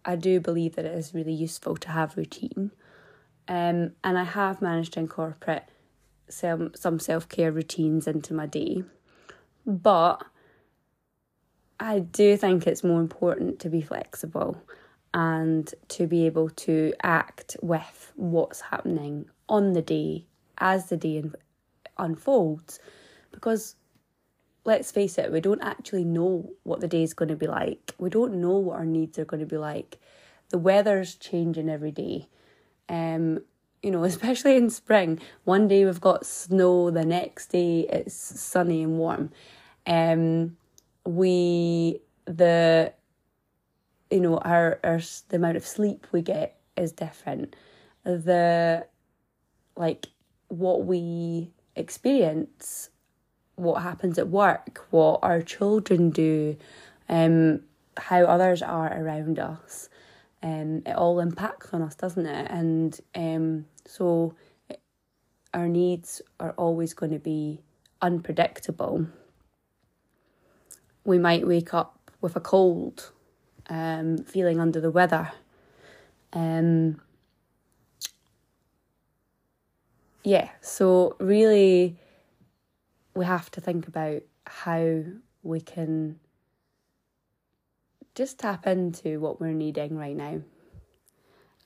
I 0.05 0.17
do 0.17 0.41
believe 0.41 0.75
that 0.75 0.85
it 0.85 0.95
is 0.99 1.15
really 1.15 1.33
useful 1.33 1.77
to 1.77 1.89
have 1.91 2.17
routine. 2.17 2.73
Um, 3.53 3.93
and 4.03 4.17
I 4.17 4.25
have 4.25 4.63
managed 4.63 4.95
to 4.95 5.01
incorporate 5.01 5.65
some 6.31 6.71
some 6.75 6.99
self 6.99 7.29
care 7.29 7.53
routines 7.53 8.07
into 8.07 8.33
my 8.33 8.47
day, 8.47 8.83
but 9.67 10.25
I 11.79 11.99
do 11.99 12.39
think 12.39 12.67
it's 12.67 12.83
more 12.83 12.99
important 12.99 13.59
to 13.61 13.69
be 13.69 13.83
flexible 13.83 14.57
and 15.13 15.71
to 15.89 16.07
be 16.07 16.25
able 16.25 16.49
to 16.49 16.95
act 17.03 17.59
with 17.61 18.13
what's 18.17 18.63
happening 18.63 19.27
on 19.51 19.75
the 19.75 19.83
day 19.83 20.25
as 20.57 20.89
the 20.89 20.97
day 20.97 21.23
unfolds, 21.99 22.81
because 23.33 23.77
let's 24.65 24.91
face 24.91 25.19
it, 25.19 25.31
we 25.31 25.43
don't 25.43 25.63
actually 25.63 26.05
know 26.05 26.51
what 26.63 26.81
the 26.81 26.89
day 26.89 27.03
is 27.03 27.13
going 27.13 27.29
to 27.29 27.37
be 27.37 27.49
like. 27.49 27.95
We 27.99 28.09
don't 28.09 28.41
know 28.41 28.57
what 28.57 28.79
our 28.79 28.87
needs 28.87 29.19
are 29.19 29.27
going 29.27 29.41
to 29.41 29.47
be 29.47 29.59
like. 29.59 29.99
The 30.49 30.57
weather's 30.57 31.17
changing 31.17 31.69
every 31.69 31.93
day. 31.93 32.29
Um, 32.93 33.41
you 33.83 33.91
know, 33.91 34.05
especially 34.13 34.57
in 34.57 34.71
spring. 34.71 35.19
One 35.45 35.67
day 35.67 35.85
we've 35.85 36.01
got 36.01 36.25
snow, 36.25 36.91
the 36.91 37.05
next 37.05 37.49
day 37.49 37.81
it's 37.91 38.15
sunny 38.15 38.83
and 38.83 38.99
warm. 38.99 39.31
Um, 39.87 40.57
we 41.05 42.01
the 42.25 42.93
you 44.11 44.21
know 44.21 44.39
our 44.39 44.79
our 44.85 45.01
the 45.29 45.37
amount 45.37 45.57
of 45.57 45.67
sleep 45.67 46.07
we 46.13 46.23
get 46.23 46.61
is 46.77 46.93
different. 46.93 47.57
The 48.05 48.87
like 49.77 50.07
what 50.49 50.85
we 50.85 51.51
experience 51.75 52.91
what 53.57 53.83
happens 53.83 54.19
at 54.19 54.29
work, 54.29 54.87
what 54.91 55.21
our 55.23 55.43
children 55.43 56.11
do, 56.11 56.57
um, 57.09 57.61
how 57.97 58.23
others 58.25 58.63
are 58.63 58.93
around 58.93 59.39
us. 59.39 59.89
Um, 60.43 60.83
it 60.85 60.97
all 60.97 61.21
impacts 61.21 61.73
on 61.73 61.83
us, 61.83 61.95
doesn't 61.95 62.27
it? 62.27 62.51
And 62.51 62.99
um, 63.15 63.67
so 63.87 64.35
our 65.55 65.69
needs 65.69 66.23
are 66.41 66.53
always 66.53 66.95
going 66.95 67.13
to 67.13 67.19
be 67.19 67.61
unpredictable. 68.01 69.07
We 71.05 71.19
might 71.19 71.47
wake 71.47 71.75
up 71.75 72.11
with 72.21 72.37
a 72.37 72.41
cold, 72.41 73.13
um, 73.69 74.19
feeling 74.19 74.59
under 74.61 74.81
the 74.81 74.91
weather. 74.91 75.33
Um, 76.33 77.01
yeah, 80.25 80.51
so 80.61 81.17
really 81.21 81.97
we 83.15 83.25
have 83.25 83.51
to 83.53 83.61
think 83.61 83.89
about 83.89 84.23
how 84.47 85.03
we 85.43 85.61
can 85.61 86.19
just 88.15 88.39
tap 88.39 88.67
into 88.67 89.21
what 89.21 89.41
we're 89.41 89.53
needing 89.53 89.97
right 89.97 90.17
now 90.17 90.43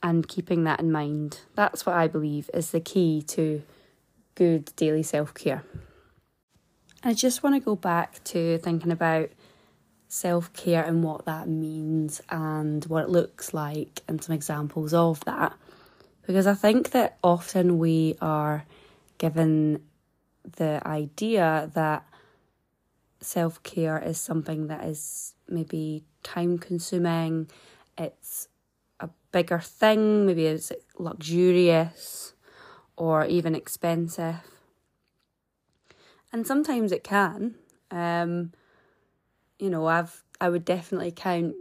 and 0.02 0.26
keeping 0.28 0.64
that 0.64 0.80
in 0.80 0.92
mind. 0.92 1.40
That's 1.54 1.84
what 1.84 1.96
I 1.96 2.06
believe 2.06 2.50
is 2.54 2.70
the 2.70 2.80
key 2.80 3.22
to 3.28 3.62
good 4.34 4.74
daily 4.76 5.02
self 5.02 5.34
care. 5.34 5.64
I 7.02 7.14
just 7.14 7.42
want 7.42 7.56
to 7.56 7.60
go 7.60 7.76
back 7.76 8.22
to 8.24 8.58
thinking 8.58 8.92
about 8.92 9.30
self 10.08 10.52
care 10.52 10.84
and 10.84 11.02
what 11.02 11.24
that 11.26 11.48
means 11.48 12.20
and 12.30 12.84
what 12.86 13.04
it 13.04 13.10
looks 13.10 13.52
like 13.52 14.02
and 14.06 14.22
some 14.22 14.34
examples 14.34 14.94
of 14.94 15.24
that. 15.24 15.52
Because 16.26 16.46
I 16.46 16.54
think 16.54 16.90
that 16.90 17.18
often 17.22 17.78
we 17.78 18.16
are 18.20 18.64
given 19.18 19.82
the 20.56 20.82
idea 20.86 21.70
that 21.74 22.04
self 23.20 23.62
care 23.62 23.98
is 23.98 24.18
something 24.18 24.66
that 24.68 24.84
is 24.84 25.34
maybe 25.48 26.04
time 26.22 26.58
consuming, 26.58 27.48
it's 27.96 28.48
a 29.00 29.08
bigger 29.32 29.58
thing, 29.58 30.26
maybe 30.26 30.46
it's 30.46 30.72
luxurious 30.98 32.34
or 32.96 33.24
even 33.26 33.54
expensive. 33.54 34.36
And 36.32 36.46
sometimes 36.46 36.92
it 36.92 37.04
can. 37.04 37.54
Um, 37.90 38.52
you 39.58 39.70
know, 39.70 39.86
I've 39.86 40.22
I 40.40 40.48
would 40.48 40.64
definitely 40.64 41.12
count 41.12 41.54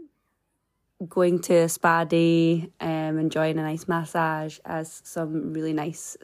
going 1.07 1.39
to 1.39 1.53
a 1.53 1.69
spa 1.69 2.03
day, 2.03 2.71
um, 2.79 3.19
enjoying 3.19 3.57
a 3.59 3.63
nice 3.63 3.88
massage 3.88 4.59
as 4.65 5.01
some 5.03 5.53
really 5.53 5.74
nice 5.74 6.17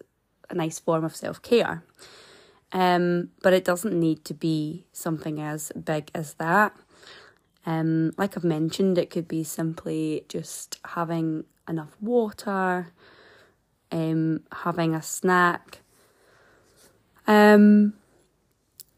a 0.49 0.55
nice 0.55 0.79
form 0.79 1.05
of 1.05 1.15
self 1.15 1.41
care. 1.41 1.83
Um, 2.73 3.29
but 3.41 3.53
it 3.53 3.65
doesn't 3.65 3.99
need 3.99 4.23
to 4.25 4.33
be 4.33 4.85
something 4.93 5.41
as 5.41 5.71
big 5.73 6.09
as 6.15 6.35
that. 6.35 6.73
Um, 7.65 8.13
like 8.17 8.37
I've 8.37 8.43
mentioned, 8.43 8.97
it 8.97 9.09
could 9.09 9.27
be 9.27 9.43
simply 9.43 10.25
just 10.29 10.79
having 10.85 11.43
enough 11.67 11.95
water, 12.01 12.93
um, 13.91 14.43
having 14.51 14.95
a 14.95 15.01
snack. 15.01 15.79
Um, 17.27 17.93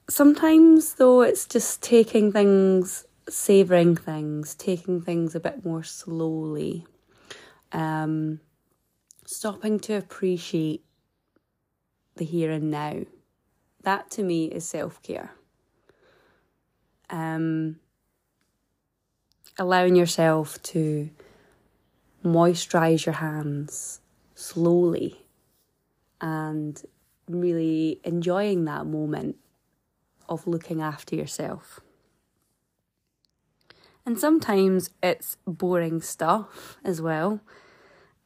sometimes, 0.10 0.94
though, 0.94 1.22
it's 1.22 1.46
just 1.46 1.82
taking 1.82 2.32
things, 2.32 3.06
savouring 3.28 3.96
things, 3.96 4.56
taking 4.56 5.02
things 5.02 5.36
a 5.36 5.40
bit 5.40 5.66
more 5.66 5.84
slowly, 5.84 6.86
um, 7.72 8.40
stopping 9.26 9.80
to 9.82 9.96
appreciate 9.96 10.86
the 12.16 12.26
here 12.26 12.52
and 12.52 12.72
now. 12.72 13.04
That 13.84 14.10
to 14.12 14.24
me 14.24 14.46
is 14.46 14.68
self 14.68 15.02
care. 15.02 15.32
Um, 17.10 17.78
allowing 19.60 19.96
yourself 19.96 20.62
to 20.64 21.10
moisturize 22.24 23.06
your 23.06 23.14
hands 23.16 24.00
slowly 24.36 25.26
and 26.22 26.82
really 27.28 28.00
enjoying 28.04 28.66
that 28.66 28.86
moment 28.86 29.36
of 30.30 30.48
looking 30.48 30.82
after 30.82 31.16
yourself. 31.16 31.82
And 34.06 34.20
sometimes 34.20 34.90
it's 35.02 35.38
boring 35.46 36.02
stuff 36.02 36.78
as 36.84 37.02
well, 37.02 37.42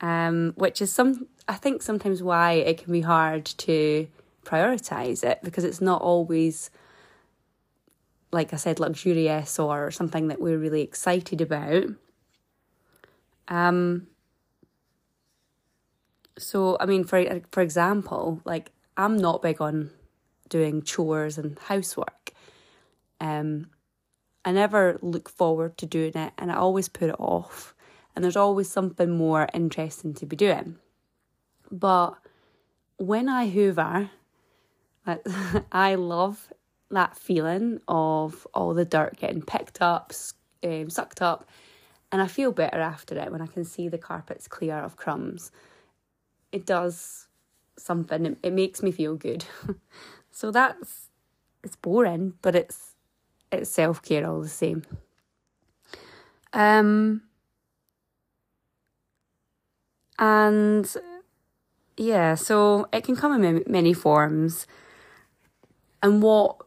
um, 0.02 0.54
which 0.56 0.82
is 0.82 0.92
some. 0.92 1.28
I 1.48 1.54
think 1.56 1.82
sometimes 1.82 2.24
why 2.24 2.54
it 2.54 2.80
can 2.80 2.92
be 2.92 3.02
hard 3.02 3.46
to 3.46 4.08
prioritize 4.48 5.24
it 5.24 5.40
because 5.44 5.64
it's 5.64 5.82
not 5.82 6.02
always, 6.02 6.70
like 8.32 8.54
I 8.54 8.58
said, 8.58 8.80
luxurious 8.80 9.60
or 9.60 9.92
something 9.92 10.30
that 10.30 10.42
we're 10.42 10.58
really 10.58 10.82
excited 10.82 11.42
about. 11.42 11.86
Um. 13.48 14.08
So 16.38 16.78
I 16.80 16.86
mean, 16.86 17.04
for 17.04 17.42
for 17.52 17.62
example, 17.62 18.42
like 18.46 18.72
I'm 18.96 19.18
not 19.18 19.42
big 19.42 19.62
on 19.62 19.92
doing 20.50 20.82
chores 20.82 21.38
and 21.38 21.58
housework. 21.60 22.32
Um, 23.20 23.70
I 24.46 24.52
never 24.52 24.98
look 25.02 25.30
forward 25.30 25.78
to 25.80 25.86
doing 25.86 26.14
it, 26.16 26.34
and 26.38 26.52
I 26.52 26.56
always 26.56 26.88
put 26.88 27.10
it 27.10 27.20
off. 27.20 27.76
And 28.16 28.24
there's 28.24 28.38
always 28.38 28.70
something 28.70 29.12
more 29.12 29.48
interesting 29.54 30.14
to 30.16 30.26
be 30.26 30.36
doing. 30.36 30.78
But 31.72 32.16
when 32.98 33.30
I 33.30 33.50
hoover, 33.50 34.10
I 35.72 35.96
love 35.96 36.52
that 36.90 37.18
feeling 37.18 37.80
of 37.88 38.48
all 38.54 38.74
the 38.74 38.86
dirt 38.86 39.18
getting 39.18 39.42
picked 39.42 39.82
up, 39.82 40.14
um, 40.64 40.90
sucked 40.90 41.22
up, 41.22 41.48
and 42.12 42.22
I 42.22 42.28
feel 42.28 42.52
better 42.52 42.80
after 42.80 43.18
it 43.18 43.32
when 43.32 43.42
I 43.42 43.48
can 43.48 43.64
see 43.64 43.88
the 43.90 43.98
carpets 43.98 44.48
clear 44.48 44.78
of 44.78 44.96
crumbs. 44.96 45.52
It 46.52 46.66
does 46.66 47.28
something, 47.78 48.26
it, 48.26 48.38
it 48.44 48.54
makes 48.54 48.82
me 48.82 48.92
feel 48.92 49.16
good. 49.16 49.46
so 50.32 50.52
that's, 50.52 51.10
it's 51.64 51.76
boring, 51.76 52.34
but 52.42 52.56
it's, 52.56 52.96
it's 53.52 53.70
self 53.70 54.02
care 54.02 54.28
all 54.28 54.42
the 54.42 54.48
same. 54.50 54.84
Um, 56.54 57.24
and 60.18 60.96
yeah, 61.98 62.36
so 62.36 62.88
it 62.94 63.04
can 63.04 63.16
come 63.16 63.44
in 63.44 63.64
many 63.68 63.94
forms. 63.94 64.66
And 66.02 66.22
what 66.22 66.58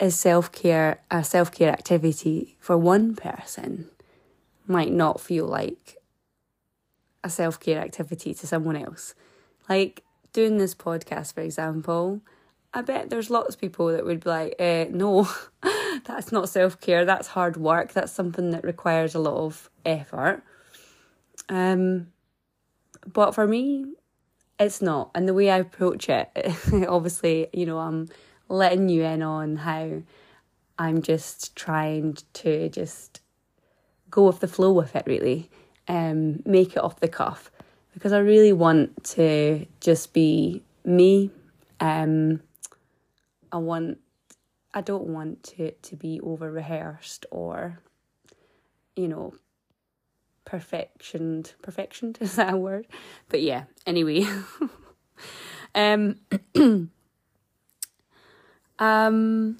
is 0.00 0.18
self 0.18 0.50
care, 0.52 1.00
a 1.10 1.22
self 1.24 1.52
care 1.52 1.72
activity 1.72 2.56
for 2.58 2.76
one 2.76 3.14
person 3.14 3.88
might 4.66 4.92
not 4.92 5.20
feel 5.20 5.46
like 5.46 5.96
a 7.24 7.30
self 7.30 7.60
care 7.60 7.80
activity 7.80 8.34
to 8.34 8.46
someone 8.46 8.76
else. 8.76 9.14
Like 9.68 10.02
doing 10.32 10.58
this 10.58 10.74
podcast, 10.74 11.34
for 11.34 11.40
example, 11.40 12.20
I 12.74 12.82
bet 12.82 13.10
there's 13.10 13.30
lots 13.30 13.54
of 13.54 13.60
people 13.60 13.88
that 13.88 14.04
would 14.04 14.24
be 14.24 14.30
like, 14.30 14.54
eh, 14.58 14.86
no, 14.90 15.28
that's 16.04 16.32
not 16.32 16.48
self 16.48 16.80
care, 16.80 17.04
that's 17.04 17.28
hard 17.28 17.56
work, 17.56 17.92
that's 17.92 18.12
something 18.12 18.50
that 18.50 18.64
requires 18.64 19.14
a 19.14 19.18
lot 19.20 19.36
of 19.36 19.70
effort. 19.84 20.42
Um, 21.48 22.08
but 23.12 23.34
for 23.34 23.46
me, 23.46 23.94
it's 24.58 24.80
not. 24.80 25.10
And 25.14 25.28
the 25.28 25.34
way 25.34 25.50
I 25.50 25.58
approach 25.58 26.08
it, 26.08 26.30
obviously, 26.88 27.48
you 27.52 27.66
know, 27.66 27.78
I'm 27.78 28.08
letting 28.48 28.88
you 28.88 29.02
in 29.02 29.22
on 29.22 29.56
how 29.56 30.02
I'm 30.78 31.02
just 31.02 31.54
trying 31.56 32.16
to 32.34 32.68
just 32.68 33.20
go 34.10 34.26
with 34.26 34.40
the 34.40 34.48
flow 34.48 34.72
with 34.72 34.94
it, 34.94 35.04
really, 35.06 35.50
um, 35.88 36.42
make 36.44 36.72
it 36.72 36.82
off 36.82 37.00
the 37.00 37.08
cuff 37.08 37.50
because 37.94 38.12
I 38.12 38.18
really 38.18 38.52
want 38.52 39.04
to 39.04 39.66
just 39.80 40.12
be 40.12 40.62
me. 40.84 41.30
Um, 41.80 42.40
I 43.50 43.58
want, 43.58 43.98
I 44.72 44.80
don't 44.80 45.08
want 45.08 45.54
it 45.58 45.82
to 45.84 45.96
be 45.96 46.20
over 46.20 46.50
rehearsed 46.50 47.26
or, 47.30 47.78
you 48.96 49.08
know, 49.08 49.34
perfectioned. 50.44 51.54
Perfectioned 51.62 52.18
is 52.20 52.36
that 52.36 52.54
a 52.54 52.56
word? 52.56 52.86
But 53.28 53.42
yeah. 53.42 53.64
Anyway, 53.86 54.26
um, 55.74 56.16
um. 58.82 59.58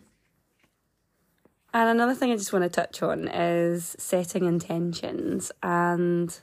And 1.74 1.88
another 1.88 2.14
thing 2.14 2.30
I 2.30 2.36
just 2.36 2.52
want 2.52 2.64
to 2.64 2.68
touch 2.68 3.02
on 3.02 3.28
is 3.28 3.96
setting 3.98 4.44
intentions 4.44 5.50
and 5.62 6.38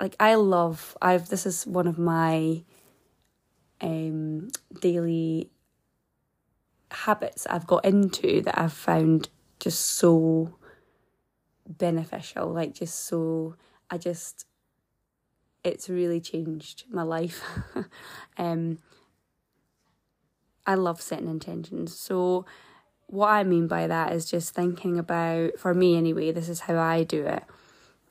like 0.00 0.14
I 0.20 0.34
love 0.36 0.96
I've 1.02 1.28
this 1.28 1.46
is 1.46 1.66
one 1.66 1.88
of 1.88 1.98
my 1.98 2.62
um 3.80 4.50
daily 4.80 5.50
habits 6.92 7.44
I've 7.48 7.66
got 7.66 7.84
into 7.84 8.40
that 8.42 8.56
I've 8.56 8.72
found 8.72 9.30
just 9.58 9.80
so 9.80 10.54
beneficial 11.66 12.52
like 12.52 12.74
just 12.74 13.06
so 13.06 13.56
I 13.90 13.98
just 13.98 14.46
it's 15.64 15.88
really 15.88 16.20
changed 16.20 16.84
my 16.88 17.02
life 17.02 17.42
um 18.38 18.78
I 20.68 20.74
love 20.74 21.00
setting 21.00 21.28
intentions 21.28 21.98
so 21.98 22.46
what 23.06 23.28
I 23.28 23.42
mean 23.42 23.66
by 23.66 23.86
that 23.86 24.12
is 24.12 24.30
just 24.30 24.54
thinking 24.54 24.98
about 24.98 25.58
for 25.58 25.74
me 25.74 25.96
anyway 25.96 26.30
this 26.30 26.48
is 26.48 26.60
how 26.60 26.78
I 26.78 27.02
do 27.02 27.26
it 27.26 27.42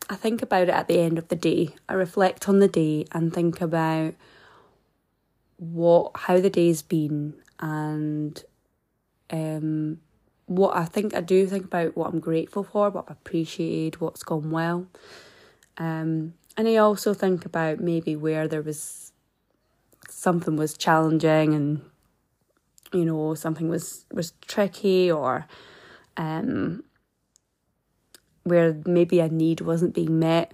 I 0.10 0.15
think 0.15 0.41
about 0.41 0.63
it 0.63 0.70
at 0.70 0.88
the 0.88 1.00
end 1.00 1.17
of 1.17 1.28
the 1.28 1.36
day. 1.36 1.76
I 1.89 1.93
reflect 1.93 2.48
on 2.48 2.60
the 2.60 2.67
day 2.67 3.06
and 3.12 3.34
think 3.34 3.60
about 3.62 4.13
what 5.58 6.12
how 6.15 6.39
the 6.39 6.50
day's 6.52 6.82
been 6.82 7.34
and 7.60 8.43
um 9.32 10.00
what 10.46 10.78
I 10.78 10.86
think 10.86 11.13
I 11.13 11.22
do 11.22 11.46
think 11.48 11.65
about 11.65 11.98
what 11.98 12.13
I'm 12.13 12.20
grateful 12.20 12.63
for, 12.63 12.89
what 12.89 13.06
I've 13.10 13.17
appreciated, 13.17 14.00
what's 14.00 14.24
gone 14.24 14.52
well. 14.52 14.88
Um 15.78 16.36
and 16.56 16.67
I 16.67 16.78
also 16.78 17.13
think 17.13 17.46
about 17.46 17.80
maybe 17.80 18.15
where 18.15 18.48
there 18.48 18.62
was 18.62 19.12
something 20.10 20.56
was 20.56 20.78
challenging 20.78 21.54
and 21.54 21.82
you 22.93 23.06
know 23.06 23.34
something 23.34 23.69
was 23.69 24.06
was 24.12 24.34
tricky 24.47 25.12
or 25.12 25.47
um, 26.15 26.84
where 28.43 28.80
maybe 28.86 29.19
a 29.19 29.30
need 29.30 29.62
wasn't 29.62 29.93
being 29.93 30.19
met. 30.19 30.52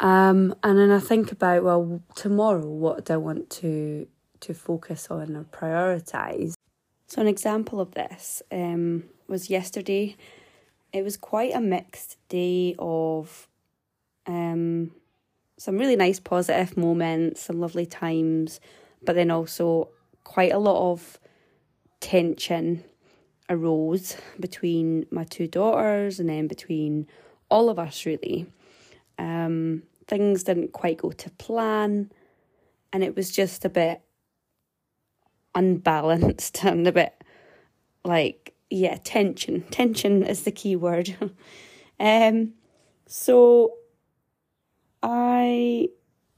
Um, 0.00 0.54
and 0.64 0.78
then 0.78 0.90
I 0.90 0.98
think 0.98 1.30
about 1.30 1.62
well 1.62 2.02
tomorrow 2.14 2.66
what 2.66 3.04
do 3.04 3.14
I 3.14 3.16
want 3.18 3.50
to 3.50 4.06
to 4.40 4.54
focus 4.54 5.08
on 5.10 5.36
or 5.36 5.44
prioritize. 5.44 6.54
So 7.06 7.20
an 7.20 7.28
example 7.28 7.80
of 7.80 7.92
this 7.92 8.42
um, 8.50 9.04
was 9.28 9.50
yesterday. 9.50 10.16
It 10.92 11.04
was 11.04 11.16
quite 11.16 11.54
a 11.54 11.60
mixed 11.60 12.16
day 12.28 12.74
of 12.78 13.48
um, 14.26 14.92
some 15.58 15.78
really 15.78 15.96
nice 15.96 16.18
positive 16.18 16.76
moments, 16.76 17.42
some 17.42 17.60
lovely 17.60 17.86
times, 17.86 18.60
but 19.04 19.14
then 19.14 19.30
also 19.30 19.88
quite 20.24 20.52
a 20.52 20.58
lot 20.58 20.92
of 20.92 21.18
tension 22.00 22.84
arose 23.48 24.16
between 24.40 25.06
my 25.10 25.24
two 25.24 25.46
daughters 25.46 26.18
and 26.18 26.28
then 26.28 26.46
between 26.46 27.06
all 27.50 27.68
of 27.68 27.78
us 27.78 28.06
really. 28.06 28.46
Um, 29.18 29.82
things 30.06 30.42
didn't 30.42 30.72
quite 30.72 30.98
go 30.98 31.10
to 31.10 31.30
plan, 31.30 32.10
and 32.92 33.02
it 33.02 33.14
was 33.14 33.30
just 33.30 33.64
a 33.64 33.68
bit 33.68 34.02
unbalanced 35.54 36.64
and 36.64 36.86
a 36.86 36.92
bit 36.92 37.22
like 38.04 38.54
yeah 38.70 38.96
tension 39.04 39.62
tension 39.70 40.22
is 40.22 40.42
the 40.42 40.50
key 40.50 40.74
word 40.74 41.14
um 42.00 42.52
so 43.06 43.74
i 45.02 45.86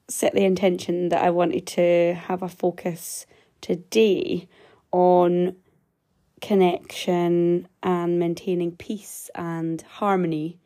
set 0.08 0.34
the 0.34 0.44
intention 0.44 1.08
that 1.08 1.22
i 1.22 1.30
wanted 1.30 1.66
to 1.66 2.14
have 2.26 2.42
a 2.42 2.48
focus 2.48 3.24
today 3.64 4.46
on 4.92 5.56
connection 6.42 7.66
and 7.82 8.18
maintaining 8.18 8.76
peace 8.76 9.30
and 9.34 9.80
harmony 9.80 10.58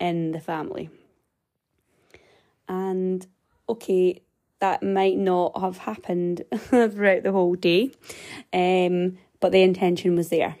in 0.00 0.32
the 0.32 0.40
family. 0.40 0.90
And 2.68 3.24
okay, 3.68 4.20
that 4.58 4.82
might 4.82 5.16
not 5.16 5.60
have 5.60 5.78
happened 5.78 6.42
throughout 6.58 7.22
the 7.22 7.30
whole 7.30 7.54
day, 7.54 7.92
um, 8.52 9.16
but 9.38 9.52
the 9.52 9.62
intention 9.62 10.16
was 10.16 10.28
there. 10.30 10.56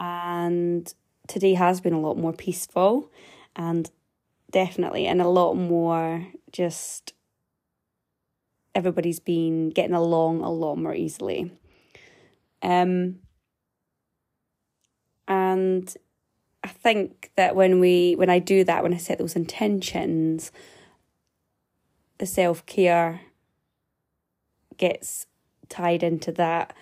And 0.00 0.92
today 1.28 1.54
has 1.54 1.80
been 1.80 1.92
a 1.92 2.00
lot 2.00 2.18
more 2.18 2.32
peaceful 2.32 3.12
and 3.54 3.88
definitely, 4.50 5.06
and 5.06 5.22
a 5.22 5.28
lot 5.28 5.54
more 5.54 6.26
just 6.50 7.13
everybody's 8.74 9.20
been 9.20 9.70
getting 9.70 9.94
along 9.94 10.42
a 10.42 10.50
lot 10.50 10.76
more 10.76 10.94
easily. 10.94 11.52
Um, 12.62 13.16
and 15.28 15.94
I 16.62 16.68
think 16.68 17.30
that 17.36 17.54
when 17.54 17.80
we 17.80 18.14
when 18.16 18.30
I 18.30 18.38
do 18.38 18.64
that, 18.64 18.82
when 18.82 18.94
I 18.94 18.98
set 18.98 19.18
those 19.18 19.36
intentions, 19.36 20.50
the 22.18 22.26
self 22.26 22.64
care 22.66 23.20
gets 24.76 25.26
tied 25.68 26.02
into 26.02 26.32
that. 26.32 26.74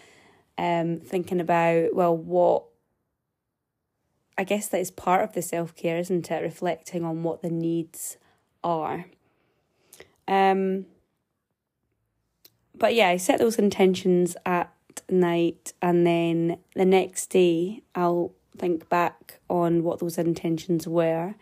Um, 0.58 1.00
thinking 1.00 1.40
about 1.40 1.94
well, 1.94 2.16
what 2.16 2.64
I 4.38 4.44
guess 4.44 4.68
that 4.68 4.80
is 4.80 4.90
part 4.90 5.22
of 5.24 5.32
the 5.34 5.42
self 5.42 5.74
care, 5.74 5.98
isn't 5.98 6.30
it? 6.30 6.42
Reflecting 6.42 7.04
on 7.04 7.22
what 7.22 7.42
the 7.42 7.50
needs 7.50 8.16
are. 8.62 9.06
Um, 10.28 10.86
but 12.82 12.96
yeah, 12.96 13.10
I 13.10 13.16
set 13.16 13.38
those 13.38 13.60
intentions 13.60 14.36
at 14.44 14.74
night, 15.08 15.72
and 15.80 16.04
then 16.04 16.58
the 16.74 16.84
next 16.84 17.28
day 17.28 17.84
I'll 17.94 18.34
think 18.58 18.88
back 18.88 19.38
on 19.48 19.84
what 19.84 20.00
those 20.00 20.18
intentions 20.18 20.88
were, 20.88 21.36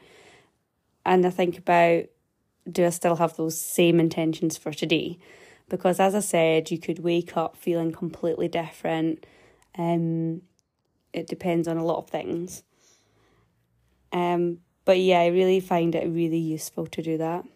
and 1.06 1.24
I 1.24 1.30
think 1.30 1.56
about 1.56 2.04
do 2.70 2.84
I 2.84 2.90
still 2.90 3.16
have 3.16 3.38
those 3.38 3.58
same 3.58 3.98
intentions 4.00 4.58
for 4.58 4.70
today? 4.70 5.18
Because 5.70 5.98
as 5.98 6.14
I 6.14 6.20
said, 6.20 6.70
you 6.70 6.76
could 6.76 6.98
wake 6.98 7.38
up 7.38 7.56
feeling 7.56 7.90
completely 7.90 8.48
different. 8.48 9.24
Um, 9.78 10.42
it 11.14 11.26
depends 11.26 11.66
on 11.66 11.78
a 11.78 11.84
lot 11.86 11.96
of 11.96 12.10
things. 12.10 12.64
Um, 14.12 14.58
but 14.84 14.98
yeah, 14.98 15.20
I 15.20 15.28
really 15.28 15.60
find 15.60 15.94
it 15.94 16.06
really 16.06 16.36
useful 16.36 16.86
to 16.88 17.00
do 17.00 17.16
that. 17.16 17.46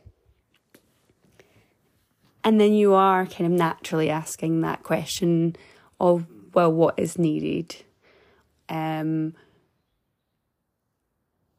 And 2.44 2.60
then 2.60 2.74
you 2.74 2.92
are 2.92 3.26
kind 3.26 3.46
of 3.46 3.58
naturally 3.58 4.10
asking 4.10 4.60
that 4.60 4.82
question 4.82 5.56
of, 5.98 6.26
well, 6.52 6.70
what 6.70 6.98
is 6.98 7.18
needed? 7.18 7.76
Um, 8.68 9.34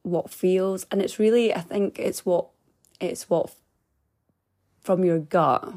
what 0.03 0.29
feels, 0.29 0.85
and 0.91 1.01
it's 1.01 1.17
really, 1.17 1.53
I 1.53 1.61
think 1.61 1.97
it's 1.97 2.25
what, 2.25 2.49
it's 2.99 3.29
what 3.29 3.51
from 4.81 5.03
your 5.03 5.17
gut, 5.17 5.73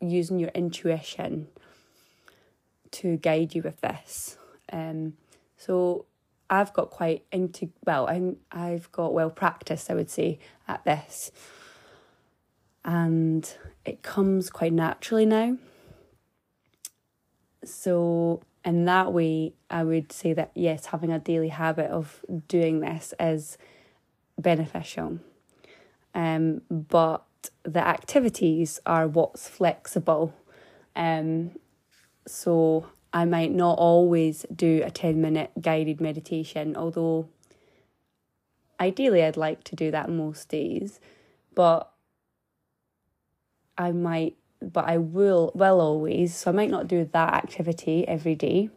using 0.00 0.38
your 0.38 0.50
intuition 0.50 1.48
to 2.92 3.16
guide 3.16 3.54
you 3.54 3.62
with 3.62 3.80
this. 3.80 4.38
Um, 4.72 5.14
so 5.56 6.06
I've 6.48 6.72
got 6.72 6.90
quite 6.90 7.24
into 7.32 7.70
well, 7.84 8.06
I'm 8.08 8.36
I've 8.52 8.90
got 8.92 9.12
well 9.12 9.30
practiced, 9.30 9.90
I 9.90 9.94
would 9.94 10.10
say, 10.10 10.38
at 10.68 10.84
this 10.84 11.32
and 12.86 13.56
it 13.86 14.02
comes 14.02 14.50
quite 14.50 14.72
naturally 14.72 15.26
now. 15.26 15.56
So, 17.64 18.42
in 18.64 18.84
that 18.84 19.12
way, 19.12 19.54
I 19.70 19.84
would 19.84 20.12
say 20.12 20.32
that 20.32 20.50
yes, 20.54 20.86
having 20.86 21.10
a 21.10 21.18
daily 21.18 21.48
habit 21.48 21.90
of 21.90 22.24
doing 22.48 22.80
this 22.80 23.14
is 23.18 23.58
beneficial. 24.38 25.20
Um, 26.14 26.62
but 26.70 27.24
the 27.62 27.86
activities 27.86 28.80
are 28.86 29.06
what's 29.06 29.48
flexible. 29.48 30.34
Um, 30.94 31.52
so 32.26 32.86
I 33.12 33.24
might 33.24 33.52
not 33.52 33.78
always 33.78 34.46
do 34.54 34.82
a 34.84 34.90
10 34.90 35.20
minute 35.20 35.50
guided 35.60 36.00
meditation, 36.00 36.76
although 36.76 37.28
ideally 38.80 39.22
I'd 39.22 39.36
like 39.36 39.62
to 39.64 39.76
do 39.76 39.90
that 39.90 40.08
most 40.08 40.48
days. 40.48 41.00
But 41.54 41.90
I 43.78 43.92
might, 43.92 44.36
but 44.60 44.86
I 44.86 44.98
will, 44.98 45.52
will 45.54 45.80
always, 45.80 46.34
so 46.34 46.50
I 46.50 46.54
might 46.54 46.70
not 46.70 46.88
do 46.88 47.08
that 47.12 47.34
activity 47.34 48.06
every 48.08 48.34
day, 48.34 48.70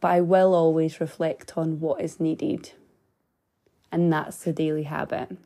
but 0.00 0.08
I 0.08 0.20
will 0.20 0.54
always 0.54 1.00
reflect 1.00 1.56
on 1.56 1.80
what 1.80 2.00
is 2.00 2.20
needed. 2.20 2.72
And 3.90 4.12
that's 4.12 4.38
the 4.38 4.52
daily 4.52 4.84
habit. 4.84 5.36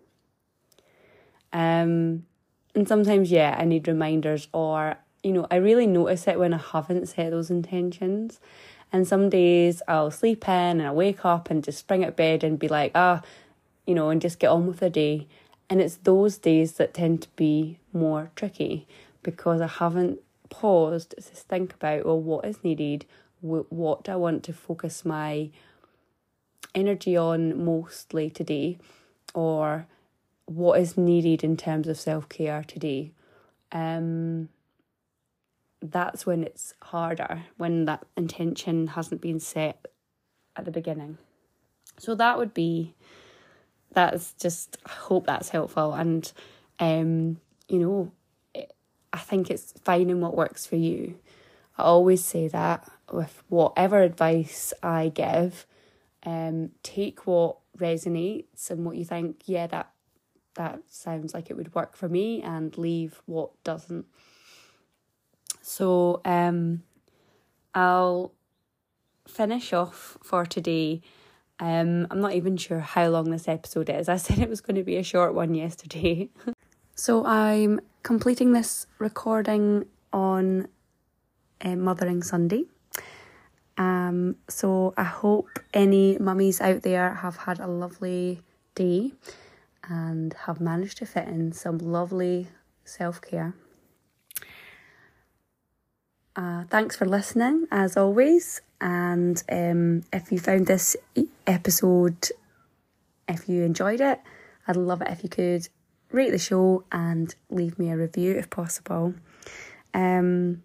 Um, 1.53 2.27
and 2.75 2.89
sometimes, 2.89 3.31
yeah, 3.31 3.57
I 3.59 3.65
need 3.65 3.87
reminders, 3.87 4.49
or, 4.53 4.97
you 5.23 5.33
know, 5.33 5.47
I 5.51 5.57
really 5.57 5.87
notice 5.87 6.27
it 6.27 6.39
when 6.39 6.55
I 6.55 6.59
haven't 6.59 7.09
set 7.09 7.31
those 7.31 7.51
intentions. 7.51 8.41
And 8.93 9.09
some 9.09 9.31
days 9.31 9.81
I'll 9.89 10.11
sleep 10.11 10.47
in 10.49 10.81
and 10.81 10.83
I 10.83 10.93
wake 10.93 11.25
up 11.25 11.51
and 11.51 11.65
just 11.65 11.79
spring 11.79 12.05
out 12.05 12.17
bed 12.17 12.45
and 12.45 12.59
be 12.59 12.69
like, 12.69 12.93
ah, 12.95 13.23
you 13.87 13.95
know, 13.95 14.11
and 14.11 14.21
just 14.21 14.39
get 14.39 14.49
on 14.49 14.67
with 14.67 14.81
the 14.81 14.91
day. 14.91 15.27
And 15.73 15.81
it's 15.81 15.97
those 15.97 16.37
days 16.37 16.73
that 16.73 16.93
tend 16.93 17.23
to 17.23 17.29
be 17.35 17.79
more 17.95 18.31
tricky 18.37 18.87
because 19.23 19.63
I 19.63 19.69
haven't 19.69 20.21
paused 20.51 21.15
to 21.17 21.23
think 21.23 21.73
about, 21.73 22.05
well, 22.05 22.21
what 22.21 22.45
is 22.45 22.63
needed? 22.63 23.07
What 23.41 24.05
do 24.05 24.13
I 24.13 24.17
want 24.17 24.43
to 24.43 24.53
focus 24.53 25.03
my 25.07 25.49
energy 26.75 27.17
on 27.17 27.65
mostly 27.65 28.29
today? 28.29 28.77
Or 29.33 29.87
what 30.45 30.79
is 30.79 30.99
needed 30.99 31.43
in 31.43 31.57
terms 31.57 31.89
of 31.89 31.99
self 31.99 32.29
care 32.29 32.63
today? 32.65 33.13
Um, 33.73 34.51
that's 35.81 36.27
when 36.27 36.45
it's 36.45 36.75
harder, 36.83 37.45
when 37.57 37.87
that 37.87 38.05
intention 38.15 38.89
hasn't 38.89 39.23
been 39.23 39.41
set 39.41 39.87
at 40.55 40.67
the 40.67 40.71
beginning. 40.71 41.17
So 41.99 42.15
that 42.17 42.37
would 42.37 42.53
be 42.53 42.95
that's 43.93 44.33
just 44.35 44.77
I 44.87 44.91
hope 44.91 45.27
that's 45.27 45.49
helpful 45.51 45.93
and 45.93 46.31
um 46.79 47.39
you 47.69 47.79
know 47.79 48.13
I 49.13 49.19
think 49.19 49.51
it's 49.51 49.75
finding 49.85 50.21
what 50.21 50.37
works 50.37 50.65
for 50.65 50.77
you. 50.77 51.19
I 51.77 51.83
always 51.83 52.25
say 52.25 52.49
that 52.49 52.91
with 53.13 53.43
whatever 53.49 54.01
advice 54.01 54.73
I 54.83 55.11
give, 55.15 55.67
um, 56.25 56.71
take 56.83 57.27
what 57.27 57.59
resonates 57.77 58.71
and 58.71 58.85
what 58.85 58.97
you 58.97 59.05
think, 59.05 59.43
yeah, 59.47 59.67
that 59.69 59.91
that 60.55 60.81
sounds 60.89 61.33
like 61.33 61.51
it 61.51 61.57
would 61.57 61.75
work 61.75 61.97
for 61.97 62.09
me 62.09 62.43
and 62.43 62.77
leave 62.77 63.23
what 63.27 63.51
doesn't. 63.65 64.07
So 65.63 66.21
um 66.25 66.83
I'll 67.75 68.33
finish 69.27 69.73
off 69.73 70.19
for 70.23 70.45
today 70.45 71.01
um, 71.63 72.09
I'm 72.11 72.21
not 72.21 72.35
even 72.35 72.57
sure 72.57 72.81
how 72.81 73.07
long 73.07 73.31
this 73.31 73.47
episode 73.47 73.89
is. 73.89 74.09
I 74.09 74.17
said 74.25 74.41
it 74.41 74.49
was 74.49 74.61
going 74.61 74.75
to 74.75 74.83
be 74.83 74.97
a 74.97 75.05
short 75.05 75.33
one 75.33 75.55
yesterday. 75.55 76.29
so 76.97 77.25
I'm 77.25 77.81
completing 78.03 78.53
this 78.53 78.89
recording 78.99 79.87
on 80.13 80.67
uh, 81.61 81.77
Mothering 81.77 82.25
Sunday. 82.25 82.65
Um, 83.79 84.35
so 84.49 84.93
I 84.97 85.05
hope 85.05 85.61
any 85.73 86.19
mummies 86.19 86.61
out 86.61 86.83
there 86.83 87.15
have 87.15 87.37
had 87.37 87.61
a 87.61 87.69
lovely 87.69 88.41
day 88.75 89.13
and 89.89 90.35
have 90.47 90.61
managed 90.61 90.99
to 90.99 91.07
fit 91.07 91.29
in 91.29 91.53
some 91.53 91.79
lovely 91.79 92.49
self 92.85 93.23
care. 93.23 93.55
Uh, 96.35 96.65
thanks 96.71 96.97
for 96.97 97.05
listening, 97.05 97.67
as 97.71 97.97
always. 97.97 98.61
And 98.81 99.43
um, 99.51 100.03
if 100.13 100.33
you 100.33 100.39
found 100.39 100.67
this 100.67 100.97
episode, 101.47 102.29
if 103.29 103.49
you 103.49 103.63
enjoyed 103.63 104.01
it, 104.01 104.21
I'd 104.67 104.77
love 104.77 105.03
it 105.03 105.09
if 105.09 105.23
you 105.23 105.29
could 105.29 105.69
rate 106.11 106.31
the 106.31 106.39
show 106.39 106.85
and 106.91 107.35
leave 107.51 107.79
me 107.79 107.91
a 107.91 107.97
review 107.97 108.33
if 108.37 108.51
possible. 108.51 109.15
Um, 109.95 110.63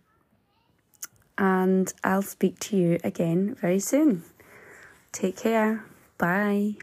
and 1.37 1.93
I'll 2.03 2.21
speak 2.21 2.59
to 2.59 2.77
you 2.77 2.99
again 3.03 3.55
very 3.55 3.79
soon. 3.79 4.23
Take 5.11 5.37
care. 5.37 5.85
Bye. 6.17 6.77